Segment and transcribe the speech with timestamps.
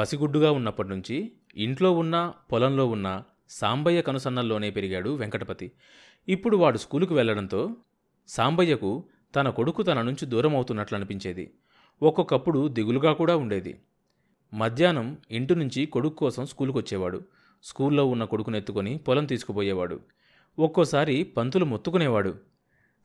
[0.00, 5.72] పసిగుడ్డుగా ఉన్నప్పటి నుంచి ఇంట్లో ఉన్న పొలంలో ఉన్న సాంబయ్య కనుసన్నల్లోనే పెరిగాడు వెంకటపతి.
[6.28, 7.76] ఇప్పుడు వాడు స్కూలుకు వెళ్ళడంతో
[8.28, 9.04] సాంబయ్యకు
[9.36, 11.54] తన కొడుకు తన నుంచి దూరం అవుతున్నట్లు అనిపించేది
[12.02, 13.80] ఒక్కొక్కప్పుడు దిగులుగా కూడా ఉండేది.
[14.54, 17.20] మధ్యాహ్నం ఇంటి నుంచి కొడుకు కోసం స్కూలుకు వచ్చేవాడు
[17.62, 20.00] స్కూల్లో ఉన్న కొడుకునెత్తుకొని పొలం తీసుకుపోయేవాడు.
[20.58, 22.34] ఒక్కోసారి పంతులు మొత్తుకునేవాడు.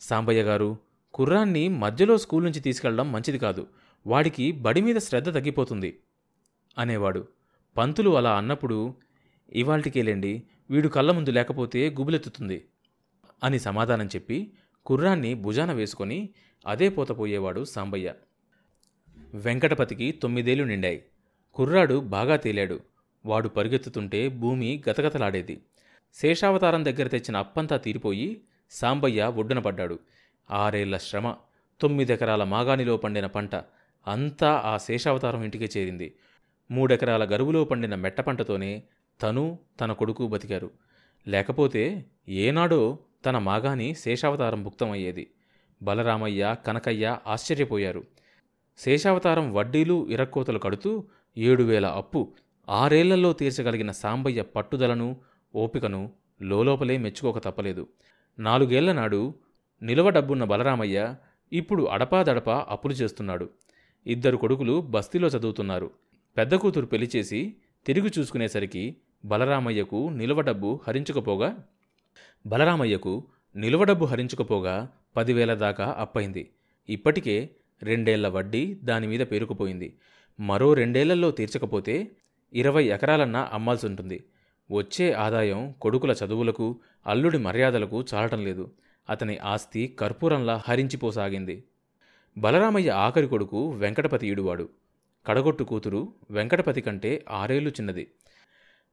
[0.01, 0.77] సాంబయ్య గారు
[1.13, 3.67] కుర్రాన్ని మధ్యలో స్కూల్ నుంచి తీసుకెళ్ళడం మంచిది కాదు.
[4.07, 5.99] వాడికి బడి మీద శ్రద్ధ తగ్గిపోతుంది.
[6.77, 7.27] అనేవాడు.
[7.77, 8.93] పంతులు అలా అన్నప్పుడు
[9.53, 12.65] ఇవాల్టికేలేండి వీడు కళ్ళ ముందు లేకపోతే గుబులెత్తుతుంది
[13.43, 14.51] అని సమాధానం చెప్పి
[14.85, 16.29] కుర్రాన్ని భుజాన వేసుకొని
[16.67, 18.13] అదే పోతపోయేవాడు సాంబయ్య.
[19.33, 21.05] వెంకటపతికి తొమ్మిదేళ్ళు నిండాయి.
[21.53, 22.79] కుర్రాడు బాగా తేలాడు.
[23.25, 25.61] వాడు పరిగెత్తుతుంటే భూమి గతగతలాడేది.
[26.13, 29.99] శేషావతారం దగ్గర తెచ్చిన అప్పంతా తీరిపోయి సాంబయ్య ఒడ్డున పడ్డాడు.
[30.51, 31.35] ఆరేళ్ళ శ్రమ
[31.81, 33.55] తొమ్మిదెకరాల మాగాణిలో పండిన పంట
[34.07, 36.15] అంతా ఆ శేషావతారం ఇంటికి చేరింది.
[36.71, 38.83] మూడెకరాల గరువులో పండిన మెట్ట పంటతోనే
[39.23, 40.71] తను తన కొడుకు బతికారు.
[41.27, 45.27] లేకపోతే ఏనాడో తన మాగాని శేషావతారం భుక్తమయ్యేది
[45.81, 48.03] బలరామయ్య కనకయ్య ఆశ్చర్యపోయారు.
[48.77, 51.03] శేషావతారం వడ్డీలు ఇరక్కోతలు కడుతూ
[51.37, 52.33] ఏడు వేల అప్పు
[52.69, 55.17] ఆరేళ్ళలో తీర్చగలిగిన సాంబయ్య పట్టుదలను
[55.55, 57.87] ఓపికను లోలోపలే మెచ్చుకోక తప్పలేదు.
[58.39, 59.33] నాలుగేళ్ళ నాడు
[59.81, 61.15] నిలువ డబ్బున్న బలరామయ్య
[61.53, 63.49] ఇప్పుడు అడపాదడపా అప్పులు చేస్తున్నాడు.
[64.07, 65.91] ఇద్దరు కొడుకులు బస్తీలో చదువుతున్నారు.
[66.37, 67.55] పెద్ద కూతురు పెళ్ళి చేసి
[67.85, 71.63] తిరిగి చూసుకునేసరికి బలరామయ్యకు నిలువ డబ్బు హరించుకపోగా
[72.45, 76.51] బలరామయ్యకు నిలువ డబ్బు హరించుకుపోగా పదివేల దాకా అప్పైంది
[76.89, 77.49] ఇప్పటికే
[77.83, 79.97] రెండేళ్ళ వడ్డీ దానిమీద పేరుకుపోయింది.
[80.39, 82.11] మరో రెండేళ్ళలో తీర్చకపోతే
[82.53, 84.23] ఇరవై ఎకరాలన్నా అమ్మాల్సి ఉంటుంది
[84.71, 88.71] వచ్చే ఆదాయం కొడుకుల చదువులకు అల్లుడి మర్యాదలకు చాలటం లేదు.
[89.09, 91.63] అతని ఆస్తి కర్పూరంలా హరించిపోసాగింది.
[92.37, 94.69] బలరామయ్య ఆఖరి కొడుకు వెంకటపతి ఈడువాడు
[95.25, 98.11] కడగొట్టు కూతురు వెంకటపతి కంటే ఆరేళ్ళు చిన్నది.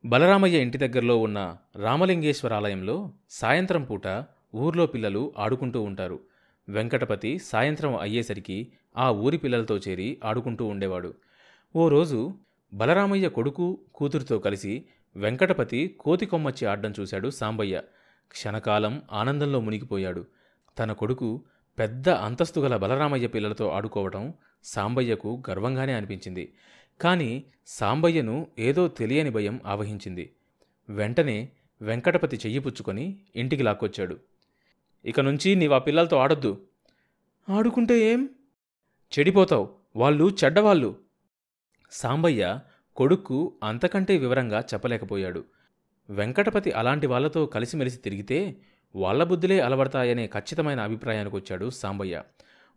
[0.05, 6.21] బలరామయ్య ఇంటి దగ్గరలో ఉన్న రామలింగేశ్వర ఆలయంలో సాయంత్రం పూట ఊర్లో పిల్లలు ఆడుకుంటూ ఉంటారు.
[6.69, 11.15] వెంకటపతి సాయంత్రం అయ్యేసరికి ఆ ఊరి పిల్లలతో చేరి ఆడుకుంటూ ఉండేవాడు.
[11.77, 12.35] ఓ రోజు
[12.75, 14.85] బలరామయ్య కొడుకు కూతురుతో కలిసి
[15.17, 17.83] వెంకటపతి కోతి కొమ్మచ్చి ఆడడం చూశాడు సాంబయ్య.
[18.31, 20.27] క్షణకాలం ఆనందంలో మునిగిపోయాడు.
[20.79, 21.45] తన కొడుకు
[21.79, 24.35] పెద్ద అంతస్తు గల బలరామయ్య పిల్లలతో ఆడుకోవటం
[24.65, 26.53] సాంబయ్యకు గర్వంగానే అనిపించింది.
[27.01, 30.35] కానీ సాంబయ్యను ఏదో తెలియని భయం ఆవహించింది.
[30.89, 31.49] వెంటనే
[31.83, 34.19] వెంకటపతి చెయ్యి పుచ్చుకొని ఇంటికి లాక్కొచ్చాడు.
[35.05, 36.67] ఇక నుంచి నీవు ఆ పిల్లలతో ఆడొద్దు.
[37.49, 38.29] ఆడుకుంటే ఏం?
[39.19, 39.75] చెడిపోతావు.
[39.97, 40.97] వాళ్ళు చెడ్డవాళ్ళు.
[41.91, 42.59] సాంబయ్య
[42.97, 45.45] కొడుక్కు అంతకంటే వివరంగా చెప్పలేకపోయాడు.
[46.11, 48.57] వెంకటపతి అలాంటి వాళ్ళతో కలిసిమెలిసి తిరిగితే
[48.95, 52.23] వాళ్ళ బుద్ధులే అలవడతాయనే ఖచ్చితమైన అభిప్రాయానికి వచ్చాడు సాంబయ్య.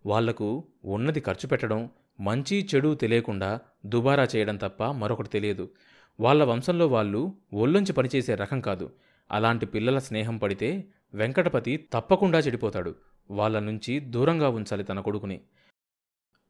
[0.06, 1.90] వాళ్ళకు ఉన్నది ఖర్చు పెట్టడం
[2.20, 5.72] మంచి చెడు తెలియకుండా దుబారా చేయడం తప్ప మరొకటి తెలియదు.
[6.20, 8.92] వాళ్ళ వంశంలో వాళ్ళు ఒళ్ళొంచి పనిచేసే రకం కాదు.
[9.32, 10.84] అలాంటి పిల్లల స్నేహం పడితే
[11.14, 12.96] వెంకటపతి తప్పకుండా చెడిపోతాడు.
[13.32, 15.42] వాళ్ళ నుంచి దూరంగా ఉంచాలి తన కొడుకుని.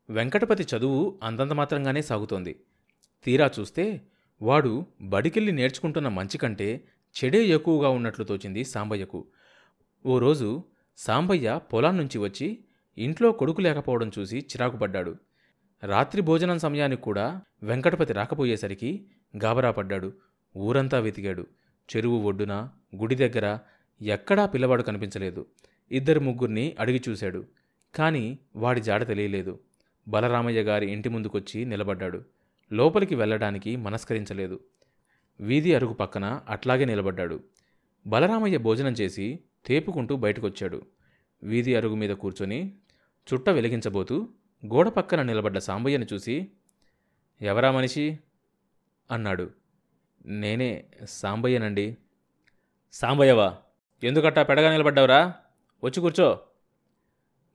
[0.09, 2.59] వెంకటపతి చదువు అంతంత మాత్రంగానే సాగుతోంది.
[3.23, 4.01] తీరా చూస్తే
[4.41, 6.83] వాడు బడికెళ్ళి నేర్చుకుంటున్న మంచి కంటే
[7.15, 9.27] చెడే ఎక్కువగా ఉన్నట్లు తోచింది సాంబయ్యకు.
[10.07, 10.63] ఓ రోజు
[10.97, 12.63] సాంబయ్య పొలాం నుంచి వచ్చి
[12.97, 15.15] ఇంట్లో కొడుకు లేకపోవడం చూసి చిరాకుపడ్డాడు.
[15.83, 19.05] రాత్రి భోజనం సమయానికి కూడా వెంకటపతి రాకపోయేసరికి
[19.43, 20.13] గాబరా పడ్డాడు.
[20.57, 21.47] ఊరంతా వెతికాడు.
[21.95, 23.59] చెరువు ఒడ్డున గుడి దగ్గర
[24.01, 25.45] ఎక్కడా పిల్లవాడు కనిపించలేదు.
[25.91, 27.45] ఇద్దరు ముగ్గురిని అడిగి చూశాడు.
[27.95, 29.59] కాని వాడి జాడ తెలియలేదు.
[30.07, 32.25] బలరామయ్య గారి ఇంటి ముందుకొచ్చి నిలబడ్డాడు.
[32.73, 34.59] లోపలికి వెళ్ళడానికి మనస్కరించలేదు.
[35.39, 37.43] వీధి అరుగు పక్కన అట్లాగే నిలబడ్డాడు.
[38.07, 40.81] బలరామయ్య భోజనం చేసి తేపుకుంటూ బయటకొచ్చాడు.
[41.43, 42.77] వీధి అరుగు మీద కూర్చొని
[43.33, 44.29] చుట్ట వెలిగించబోతూ
[44.65, 46.51] గోడ పక్కన నిలబడ్డ సాంబయ్యను చూసి
[47.41, 48.19] ఎవరా మనిషి?
[49.11, 49.49] అన్నాడు.
[50.25, 51.97] నేనే సాంబయ్యనండి.
[52.93, 53.57] సాంబయ్యవా?
[54.03, 55.33] ఎందుకట్టా పెడగా నిలబడ్డావురా?
[55.83, 56.39] వచ్చి కూర్చో.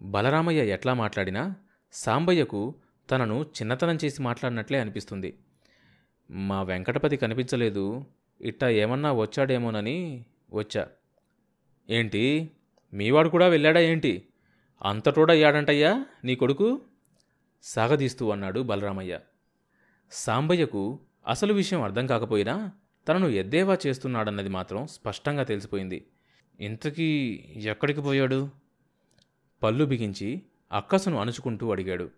[0.03, 1.55] బలరామయ్య ఎట్లా మాట్లాడినా
[1.93, 2.75] సాంబయ్యకు
[3.11, 5.39] తనను చిన్నతనం చేసి మాట్లాడినట్లే అనిపిస్తుంది.
[6.31, 8.05] మా వెంకటపతి కనిపించలేదు.
[8.41, 10.89] ఇట్టా ఏమన్నా వచ్చాడేమోనని వచ్చా.
[11.91, 12.51] ఏంటి?
[12.93, 14.29] మీవాడు కూడా వెళ్ళాడా ఏంటి?
[14.83, 16.81] అంతటోడయ్యాడంటయ్యా నీ కొడుకు?
[17.63, 19.21] సాగదీస్తూ అన్నాడు బలరామయ్య.
[20.11, 22.71] సాంబయ్యకు అసలు విషయం అర్థం కాకపోయినా
[23.09, 26.07] తనను ఎద్దేవా చేస్తున్నాడన్నది మాత్రం స్పష్టంగా తెలిసిపోయింది.
[26.61, 28.51] ఇంతకీ ఎక్కడికి పోయాడు?
[29.63, 30.43] పళ్ళు బిగించి
[30.73, 32.11] అక్కసును అణుచుకుంటూ అడిగాడు.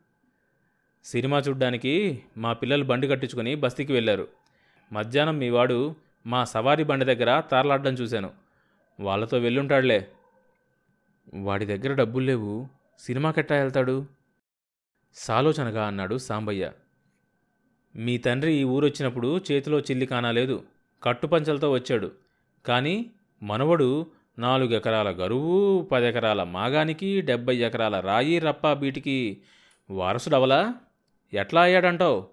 [1.04, 4.28] సినిమా చూడ్డానికి మా పిల్లలు బండి కట్టించుకొని బస్తీకి వెళ్ళారు.
[4.92, 5.96] మధ్యాహ్నం మీవాడు
[6.26, 8.41] మా సవారీ బండి దగ్గర తారలాడ్డం చూశాను.
[9.00, 10.08] వాళ్ళతో వెళ్ళుంటాడులే.
[11.34, 12.68] వాడి దగ్గర డబ్బులు లేవు.
[12.98, 14.06] సినిమాకెట్టా వెళ్తాడు?
[15.14, 16.72] సాలోచనగా అన్నాడు సాంబయ్య.
[17.96, 20.64] మీ తండ్రి ఈ ఊరొచ్చినప్పుడు చేతిలో చిల్లి కానాలేదు
[21.02, 22.12] కట్టుపంచలతో వచ్చాడు.
[22.66, 23.10] కానీ
[23.42, 24.06] మనవడు
[24.38, 29.42] నాలుగు ఎకరాల గరువు పది ఎకరాల మాగానికి డెబ్బై ఎకరాల రాయి రప్ప బీటికి
[29.90, 30.74] వారసుడవలా
[31.32, 32.28] ఎట్లా అయ్యాడంటావు?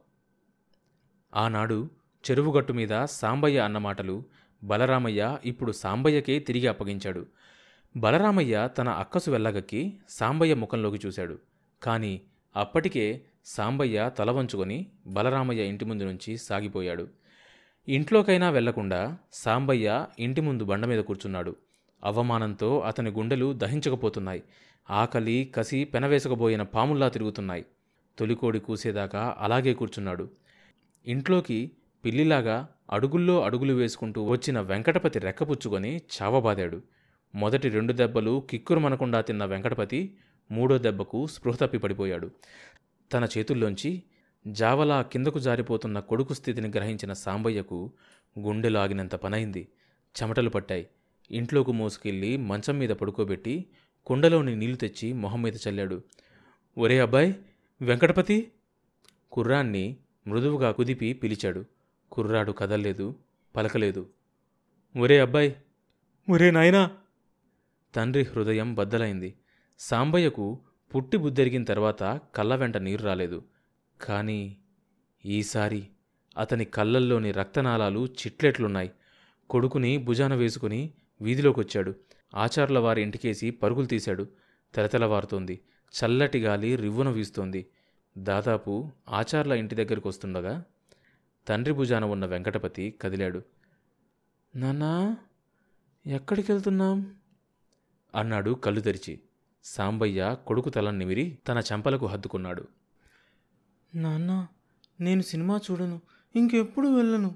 [1.35, 1.89] ఆనాడు
[2.31, 4.23] చెరువుగట్టు మీద సాంబయ్య అన్న మాటలు
[4.63, 7.25] బలరామయ్య ఇప్పుడు సాంబయ్యకే తిరిగి అప్పగించాడు.
[7.97, 11.39] బలరామయ్య తన అక్కసు వెళ్ళగక్కి సాంబయ్య ముఖంలోకి చూశాడు.
[11.83, 12.21] కానీ
[12.55, 17.07] అప్పటికే సాంబయ్య తల వంచుకొని బలరామయ్య ఇంటి ముందు నుంచి సాగిపోయాడు.
[17.87, 21.55] ఇంట్లోకైనా వెళ్ళకుండా సాంబయ్య ఇంటి ముందు బండ మీద కూర్చున్నాడు.
[22.03, 24.43] అవమానంతో అతని గుండెలు దహించకపోతున్నాయి.
[24.89, 27.65] ఆకలి కసి పెనవేసకపోయిన పాముల్లా తిరుగుతున్నాయి.
[28.17, 30.29] తొలికోడి కూసేదాకా అలాగే కూర్చున్నాడు.
[31.07, 31.71] ఇంట్లోకి
[32.05, 36.81] పిల్లిలాగా అడుగుల్లో అడుగులు వేసుకుంటూ వచ్చిన వెంకటపతి రెక్కపుచ్చుకొని చావబాదాడు.
[37.35, 40.17] మొదటి రెండు దెబ్బలు కిక్కురుమనకుండా తిన్న వెంకటపతి
[40.51, 42.31] మూడో దెబ్బకు స్పృహ తప్పి పడిపోయాడు.
[43.13, 44.03] తన చేతుల్లోంచి
[44.47, 47.91] జావలా కిందకు జారిపోతున్న కొడుకు స్థితిని గ్రహించిన సాంబయ్యకు
[48.39, 49.67] గుండెలాగినంత పనైంది.
[50.21, 50.87] చెమటలు పట్టాయి.
[51.31, 53.65] ఇంట్లోకి మోసుకెళ్ళి మంచం మీద పడుకోబెట్టి
[54.05, 56.03] కుండలోని నీళ్ళు తెచ్చి మొహం మీద చల్లాడు.
[56.77, 57.35] ఒరే అబ్బాయి
[57.81, 58.51] వెంకటపతి?
[59.31, 59.97] కుర్రాన్ని
[60.27, 61.65] మృదువుగా కుదిపి పిలిచాడు.
[62.11, 63.07] కుర్రాడు కదల్లేదు
[63.55, 64.01] పలకలేదు.
[64.95, 65.51] ఒరే అబ్బాయ్!
[66.27, 66.81] ఒరే నాయనా!
[67.93, 69.29] తండ్రి హృదయం బద్దలైంది.
[69.79, 70.45] సాంబయ్యకు
[70.91, 72.03] పుట్టి బుద్దెరిగిన తర్వాత
[72.35, 73.39] కళ్ళ వెంట నీరు రాలేదు.
[73.99, 74.39] కానీ
[75.25, 75.81] ఈసారి
[76.37, 78.91] అతని కళ్ళల్లోని రక్తనాళాలు చిట్లెట్లున్నాయి.
[79.49, 80.81] కొడుకుని భుజాన వేసుకుని
[81.21, 81.91] వీధిలోకొచ్చాడు.
[82.33, 84.23] ఆచార్ల వారి ఇంటికేసి పరుగులు తీశాడు.
[84.73, 85.55] తెరతెలవారుతోంది
[85.93, 87.61] చల్లటి గాలి రివ్వున వీస్తోంది.
[88.17, 88.73] దాదాపు
[89.09, 90.53] ఆచార్ల ఇంటి దగ్గరకు వస్తుండగా
[91.49, 93.43] తండ్రి భుజాన ఉన్న వెంకటపతి కదిలాడు.
[94.55, 95.17] నాన్నా
[96.07, 97.15] ఎక్కడికి వెళ్తున్నాం
[98.15, 99.19] అన్నాడు కళ్ళు తెరిచి.
[99.63, 102.67] సాంబయ్య కొడుకు తలను నిమిరి తన చెంపలకు హద్దుకున్నాడు
[103.95, 104.47] నాన్న
[104.99, 106.01] నేను సినిమా చూడను
[106.35, 107.35] ఇంకెప్పుడు వెళ్ళను.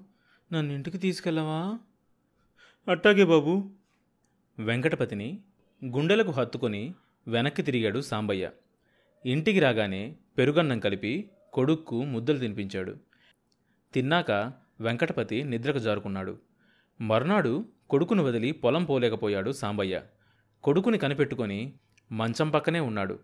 [0.54, 1.80] నన్ను ఇంటికి తీసుకెళ్ళవా?
[2.88, 3.70] అట్టాగే బాబు.
[4.60, 5.42] వెంకటపతిని
[5.86, 6.94] గుండెలకు హత్తుకొని
[7.28, 8.52] వెనక్కి తిరిగాడు సాంబయ్య.
[9.26, 13.13] ఇంటికి రాగానే పెరుగన్నం కలిపి కొడుక్కు ముద్దలు తినిపించాడు.
[13.94, 14.32] తిన్నాక
[14.82, 16.40] వెంకటపతి నిద్రకు జారుకున్నాడు.
[17.02, 20.02] మర్నాడు కొడుకును వదిలి పొలం పోలేకపోయాడు సాంబయ్య.
[20.64, 21.74] కొడుకుని కనిపెట్టుకొని
[22.12, 23.20] మంచం పక్కనే ఉన్నాడు.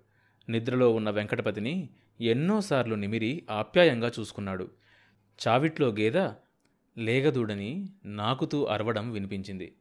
[0.50, 1.90] నిద్రలో ఉన్న వెంకటపతిని
[2.22, 4.72] ఎన్నోసార్లు నిమిరి ఆప్యాయంగా చూసుకున్నాడు.
[5.48, 6.18] చావిట్లో గేద
[6.98, 9.76] లేగదూడని నాకుతూ అరవడం వినిపించింది.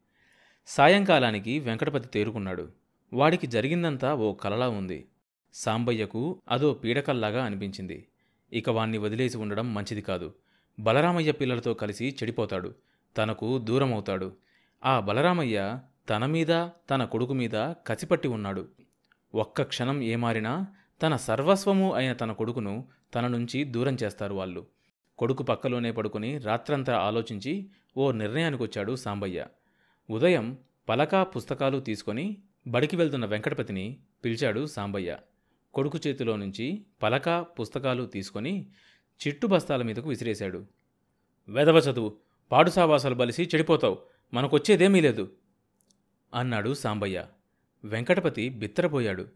[0.67, 2.73] సాయంకాలానికి వెంకటపతి తేరుకున్నాడు.
[3.13, 5.09] వాడికి జరిగిందంతా ఓ కలలా ఉంది.
[5.55, 8.07] సాంబయ్యకు అదో పీడకల్లాగా అనిపించింది.
[8.53, 10.35] ఇక వాణ్ణి వదిలేసి ఉండడం మంచిది కాదు.
[10.79, 12.75] బలరామయ్య పిల్లలతో కలిసి చెడిపోతాడు.
[13.17, 14.37] తనకు దూరమవుతాడు.
[14.85, 15.79] ఆ బలరామయ్య
[16.11, 18.69] తన మీద తన కొడుకు మీద కసిపట్టి ఉన్నాడు.
[19.35, 20.67] ఒక్క క్షణం ఏమారినా
[21.03, 24.67] తన సర్వస్వము అయిన తన కొడుకును తన నుంచి దూరం చేస్తారు వాళ్ళు.
[25.19, 29.47] కొడుకు పక్కలోనే పడుకుని రాత్రంతా ఆలోచించి ఓ నిర్ణయానికి వచ్చాడు సాంబయ్య.
[30.11, 30.59] ఉదయం
[30.89, 35.17] పలకా పుస్తకాలు తీసుకొని బడికి వెళ్తున్న వెంకటపతిని పిలిచాడు సాంబయ్య.
[35.75, 38.67] కొడుకు చేతిలో నుంచి పలక పుస్తకాలు తీసుకొని
[39.27, 40.67] చిట్టు బస్తాల మీదకు విసిరేశాడు.
[41.49, 42.17] వెదవ చదువు
[42.53, 43.99] పాడు సావాసాలు బలిసి చెడిపోతావు
[44.35, 45.33] మనకొచ్చేదేమీ లేదు
[46.35, 47.27] అన్నాడు సాంబయ్య.
[47.85, 49.29] వెంకటపతి బిత్తరపోయాడు.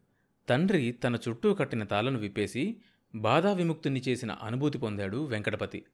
[0.48, 2.80] తండ్రి తన చుట్టూ కట్టిన తాళను విప్పేసి
[3.14, 5.84] బాధా విముక్తుని చేసిన అనుభూతి పొందాడు వెంకటపతి.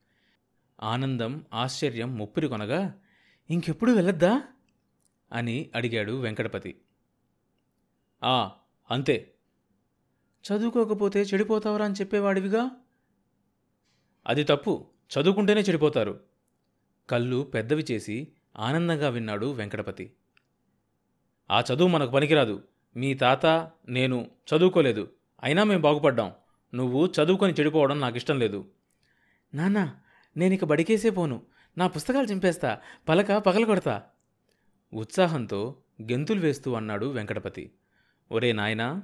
[0.82, 2.98] ఆనందం ఆశ్చర్యం ముప్పిరి కొనగా
[3.50, 4.42] ఇంకెప్పుడు వెళ్ళొద్దా?
[5.32, 6.80] అని అడిగాడు వెంకటపతి.
[8.24, 8.50] ఆ
[8.90, 9.34] అంతే.
[10.44, 12.70] చదువుకోకపోతే చెడిపోతావరా అని చెప్పేవాడివిగా?
[14.28, 14.86] అది తప్పు.
[15.18, 16.20] చదువుకుంటేనే చెడిపోతారు.
[17.10, 20.12] కళ్ళు పెద్దవి చేసి ఆనందంగా విన్నాడు వెంకటపతి.
[21.50, 22.62] ఆ చదువు మనకు పనికిరాదు.
[22.96, 23.46] మీ తాత
[23.88, 25.10] నేను చదువుకోలేదు.
[25.42, 26.32] అయినా మేము బాగుపడ్డాం.
[26.74, 28.68] నువ్వు చదువుకొని చెడిపోవడం నాకు ఇష్టం లేదు.
[29.54, 29.94] నాన్న
[30.36, 31.42] నేనిక బడికేసే పోను.
[31.78, 32.78] నా పుస్తకాలు చింపేస్తా.
[33.08, 34.02] పలక పగలగొడతా
[34.94, 37.72] ఉత్సాహంతో గెంతులు వేస్తూ అన్నాడు వెంకటపతి.
[38.32, 39.02] ఒరే నాయనా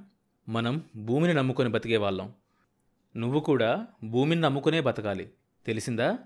[0.49, 2.33] మనం భూమిని నమ్ముకొని బతికేవాళ్ళం.
[3.17, 5.31] నువ్వు కూడా భూమిని నమ్ముకునే బతకాలి.
[5.67, 6.19] తెలిసిందా?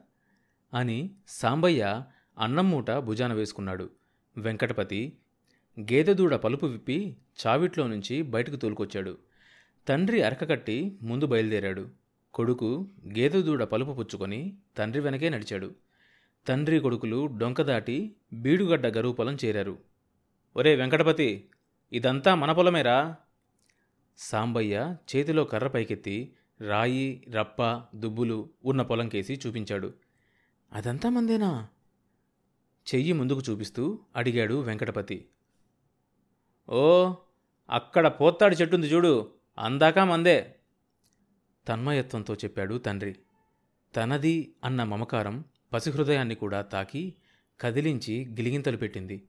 [0.75, 2.03] అని సాంబయ్య
[2.39, 3.91] అన్నం మూట భుజాన వేసుకున్నాడు.
[4.37, 5.19] వెంకటపతి
[5.81, 7.17] గేదెదూడ పలుపు విప్పి
[7.47, 9.19] చావిట్లో నుంచి బయటకు తోలుకొచ్చాడు.
[9.89, 11.91] తండ్రి అరకకట్టి ముందు బయలుదేరాడు.
[12.35, 15.75] కొడుకు గేదెదూడ పలుపు పుచ్చుకొని తండ్రి వెనకే నడిచాడు.
[16.47, 19.79] తండ్రి కొడుకులు డొంక దాటి బీడుగడ్డ గరువు పొలం చేరారు.
[20.57, 21.49] ఒరే వెంకటపతి
[21.93, 23.17] ఇదంతా మన పొలమేరా?
[24.19, 29.95] సాంబయ్య చేతిలో కర్ర పైకెత్తి రాయి రప్ప దుబ్బులు ఉన్న పొలం కేసి చూపించాడు.
[30.73, 31.69] అదంతా మందేనా?
[32.95, 35.27] చెయ్యి ముందుకు చూపిస్తూ అడిగాడు వెంకటపతి.
[36.69, 37.15] ఓ
[37.71, 40.55] అక్కడ పోత్తాడు చెట్టుంది చూడు అందాక మందే.
[41.69, 43.17] తన్మయత్వంతో చెప్పాడు తండ్రి.
[43.97, 47.15] తనది అన్న మమకారం పసిహృదయాన్ని కూడా తాకి
[47.61, 49.23] కదిలించి గిలిగింతలు పెట్టింది.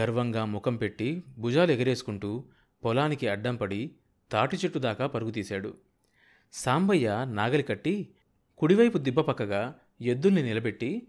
[0.00, 2.44] గర్వంగా ముఖం పెట్టి భుజాలు ఎగరేసుకుంటూ
[2.84, 3.90] పొలానికి అడ్డం పడి
[4.32, 5.74] తాటి చెట్టు దాకా పరుగుతీశాడు.
[6.52, 8.08] సాంబయ్య నాగలి కట్టి
[8.58, 11.08] కుడివైపు దిబ్బ పక్కగా ఎద్దుల్ని నిలబెట్టి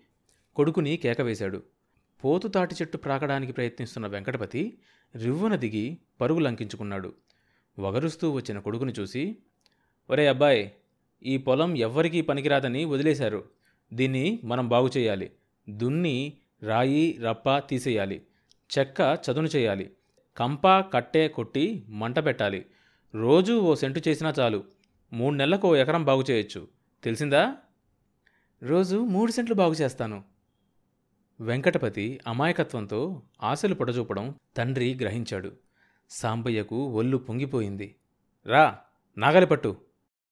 [0.56, 1.64] కొడుకుని కేకవేశాడు.
[2.24, 4.78] పోతు తాటి చెట్టు ప్రాకడానికి ప్రయత్నిస్తున్న వెంకటపతి
[5.24, 7.14] రివ్వున దిగి పరుగు లంకించుకున్నాడు.
[7.80, 9.38] వగరుస్తూ వచ్చిన కొడుకుని చూసి
[10.10, 10.70] ఒరే అబ్బాయ్
[11.24, 13.44] ఈ పొలం ఎవ్వరికీ పనికిరాదని వదిలేశారు.
[13.94, 15.32] దీన్ని మనం బాగు చేయాలి.
[15.70, 18.22] దున్ని రాయి రప్ప తీసేయాలి.
[18.80, 19.92] చెక్క చదును చేయాలి.
[20.38, 22.66] కంప కట్టె కొట్టి మంట పెట్టాలి.
[23.16, 24.81] రోజూ ఓ సెంటు చేసినా చాలు.
[25.14, 26.68] మూడు నెలలకు ఎకరం బాగు చేయొచ్చు.
[27.04, 27.56] తెలిసిందా?
[28.64, 30.24] రోజు మూడు సెంట్లు బాగు చేస్తాను.
[31.40, 35.52] వెంకటపతి అమాయకత్వంతో ఆశలు పొడచూపడం తండ్రి గ్రహించాడు.
[36.10, 37.96] సాంబయ్యకు ఒళ్ళు పొంగిపోయింది.
[38.46, 38.78] రా
[39.18, 39.78] నాగలి పట్టు